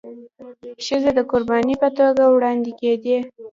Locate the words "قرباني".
1.31-1.75